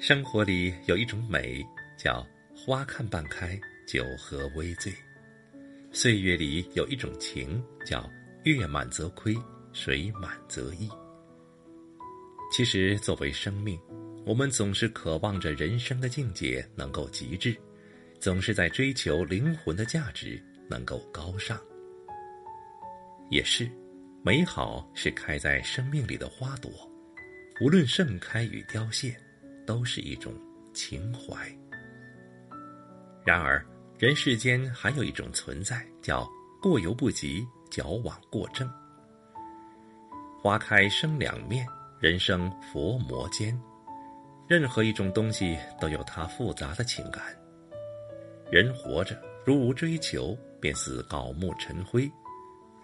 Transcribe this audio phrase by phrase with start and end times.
[0.00, 1.62] 生活里有一种美，
[1.98, 2.26] 叫
[2.56, 4.90] 花看半开，酒喝微醉；
[5.92, 8.10] 岁月里有一种情，叫
[8.44, 9.36] 月满则亏，
[9.74, 10.88] 水满则溢。
[12.50, 13.78] 其实，作为生命，
[14.24, 17.54] 我们总是渴望着人生的境界能够极致，
[18.18, 21.60] 总是在追求灵魂的价值能够高尚。
[23.28, 23.70] 也是，
[24.24, 26.72] 美好是开在生命里的花朵，
[27.60, 29.14] 无论盛开与凋谢。
[29.70, 30.34] 都是一种
[30.74, 31.36] 情怀。
[33.24, 33.64] 然而，
[34.00, 36.28] 人世间还有一种存在，叫
[36.60, 38.68] 过犹不及，矫枉过正。
[40.42, 41.64] 花开生两面，
[42.00, 43.56] 人生佛魔间。
[44.48, 47.22] 任何一种东西都有它复杂的情感。
[48.50, 52.10] 人活着，如无追求，便似槁木尘灰；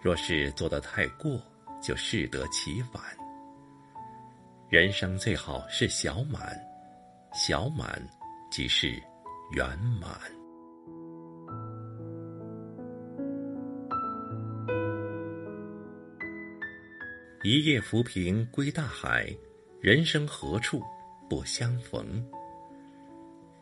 [0.01, 1.37] 若是做得太过，
[1.83, 3.03] 就适得其反。
[4.69, 6.57] 人生最好是小满。
[7.39, 7.87] 小满，
[8.49, 8.99] 即是
[9.51, 9.63] 圆
[10.01, 10.19] 满。
[17.43, 19.31] 一夜浮萍归大海，
[19.79, 20.81] 人生何处
[21.29, 22.25] 不相逢？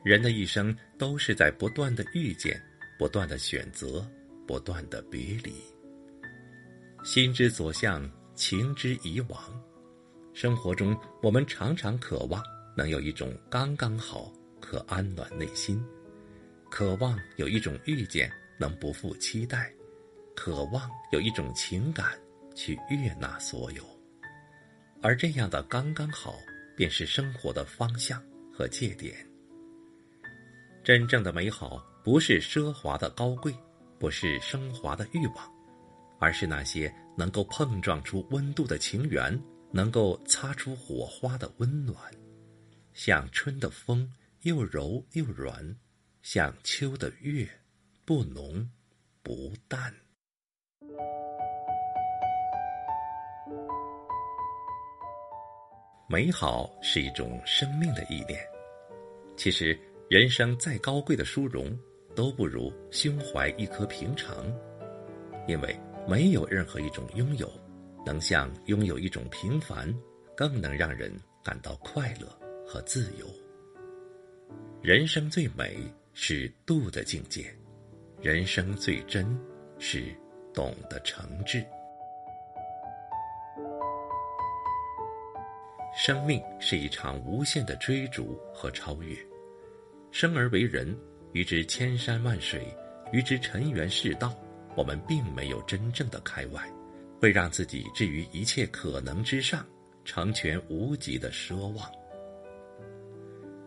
[0.06, 2.58] 人的一生都是在不断的遇见，
[2.98, 4.10] 不断的选择，
[4.48, 5.54] 不断的别离。
[7.04, 9.38] 心之所向，情之以往。
[10.34, 12.42] 生活中，我们常常渴望。
[12.76, 15.80] 能有一种刚刚好，可安暖内心；
[16.70, 19.72] 渴望有一种遇见，能不负期待；
[20.36, 22.20] 渴望有一种情感，
[22.54, 23.84] 去悦纳所有。
[25.02, 26.36] 而这样的刚刚好，
[26.76, 29.16] 便是生活的方向和界点。
[30.84, 33.54] 真正的美好，不是奢华的高贵，
[33.98, 35.52] 不是升华的欲望，
[36.20, 39.42] 而是那些能够碰撞出温度的情缘，
[39.72, 41.98] 能够擦出火花的温暖。
[42.95, 44.10] 像春的风，
[44.44, 45.54] 又柔又软；
[46.22, 47.45] 像秋的月，
[48.06, 48.72] 不浓
[49.22, 49.94] 不淡。
[56.08, 58.39] 美好是一种生命的意念。
[59.36, 59.78] 其实，
[60.10, 61.78] 人生再高贵的殊荣，
[62.16, 64.34] 都不如胸怀一颗平常。
[65.50, 67.52] 因为没有任何一种拥有，
[68.05, 69.94] 能像拥有一种平凡，
[70.34, 71.14] 更能让人
[71.44, 72.45] 感到快乐。
[72.65, 73.26] 和自由。
[74.81, 75.77] 人生最美
[76.14, 77.53] 是度的境界，
[78.21, 79.26] 人生最真
[79.80, 80.15] 是
[80.53, 81.65] 懂得诚挚。
[85.98, 89.17] 生命是一场无限的追逐和超越。
[90.11, 90.98] 生而为人，
[91.31, 92.67] 于之千山万水，
[93.11, 94.36] 于之尘缘世道，
[94.75, 96.70] 我们并没有真正的开外，
[97.20, 99.65] 会让自己置于一切可能之上，
[100.04, 101.89] 成全无极的奢望。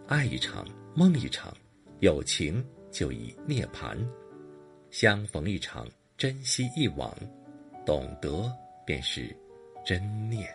[0.08, 1.54] 爱一场，梦一场，
[2.00, 3.94] 有情就已涅槃；
[4.88, 5.86] 相逢一场，
[6.16, 7.14] 珍惜一往，
[7.84, 8.50] 懂得
[8.86, 9.36] 便是
[9.84, 10.48] 真念。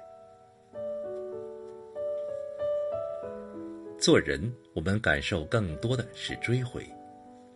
[3.99, 6.83] 做人，我们感受更多的是追悔，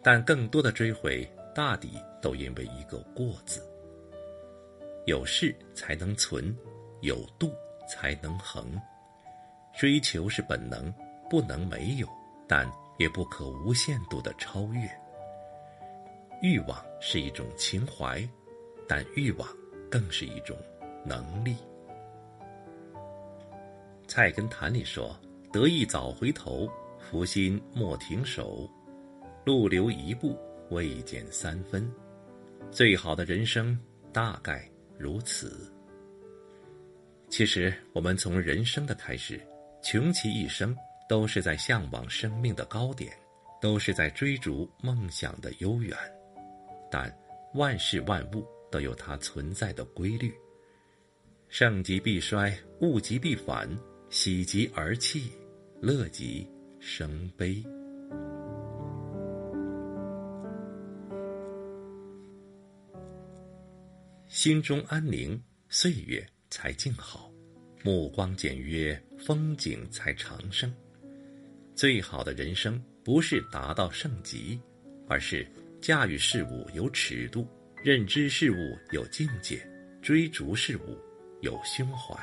[0.04, 3.60] 但更多的追悔，大抵都因为一个“过”字。
[5.08, 6.56] 有事才能存，
[7.02, 7.52] 有度
[7.90, 8.80] 才能恒。
[9.76, 10.94] 追求是本能。
[11.30, 12.08] 不能没有，
[12.48, 14.90] 但也不可无限度的超越。
[16.42, 18.22] 欲望是一种情怀，
[18.88, 19.48] 但欲望
[19.90, 20.58] 更是一种
[21.04, 21.56] 能力。
[24.08, 25.20] 菜根谭里说
[25.52, 28.70] ：“得意早回头，福心莫停手。
[29.44, 30.38] 路留一步，
[30.70, 31.90] 未减三分。
[32.72, 33.78] 最好的人生
[34.14, 35.74] 大概如此。”
[37.30, 39.42] 其实，我们从人生的开始，
[39.82, 40.76] 穷其一生。
[41.08, 43.12] 都是在向往生命的高点，
[43.62, 45.98] 都是在追逐梦想的悠远，
[46.92, 47.12] 但
[47.54, 50.34] 万事万物都有它存在的规律。
[51.50, 53.70] 盛极必衰，物极必反，
[54.10, 55.32] 喜极而泣，
[55.82, 56.46] 乐极
[56.80, 57.64] 生悲。
[64.28, 67.32] 心中安宁，岁月才静好；
[67.82, 70.72] 目光简约，风景才长生。
[71.78, 74.60] 最好的人生不是达到圣极，
[75.08, 75.48] 而是
[75.80, 77.48] 驾驭事物有尺度，
[77.84, 79.62] 认知事物有境界，
[80.02, 80.98] 追逐事物
[81.42, 82.18] 有胸怀。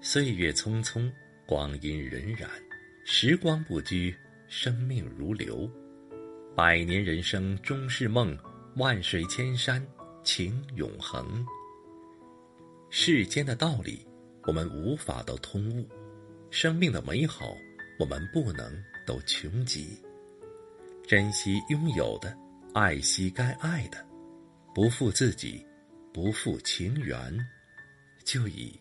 [0.00, 1.08] 岁月匆匆，
[1.46, 2.48] 光阴荏苒，
[3.04, 4.12] 时光不居，
[4.48, 5.70] 生命如流。
[6.56, 8.36] 百年人生终是梦，
[8.74, 9.80] 万水千山
[10.24, 11.46] 情永恒。
[12.90, 14.04] 世间的道理，
[14.48, 15.88] 我们无法都通悟。
[16.50, 17.56] 生命的美好，
[17.98, 19.96] 我们不能都穷极。
[21.06, 22.36] 珍惜拥有的，
[22.74, 24.04] 爱惜该爱的，
[24.74, 25.64] 不负自己，
[26.12, 27.38] 不负情缘，
[28.24, 28.78] 就已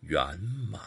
[0.00, 0.38] 圆
[0.70, 0.80] 满。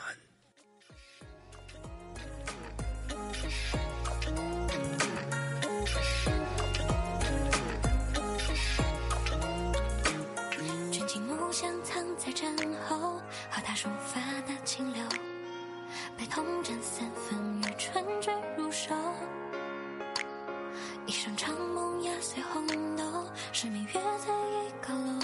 [23.64, 25.22] 是明月在一高楼。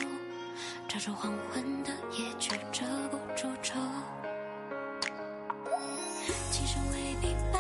[0.88, 3.78] 照着黄昏的夜，却遮不住愁。
[6.50, 7.60] 今生未必白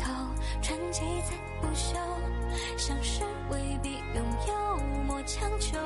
[0.00, 0.12] 头，
[0.60, 1.96] 传奇在不朽。
[2.76, 4.76] 相识未必拥有，
[5.06, 5.78] 莫强求。